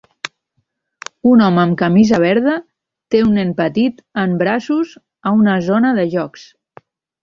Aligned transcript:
Un 1.31 1.43
home 1.47 1.61
amb 1.65 1.77
camisa 1.81 2.19
verda 2.25 2.57
té 3.15 3.23
un 3.29 3.39
nen 3.43 3.55
petit 3.63 4.03
en 4.27 4.37
braços 4.43 4.99
a 5.33 5.39
una 5.45 5.59
zona 5.73 5.97
de 6.03 6.13
jocs. 6.21 6.53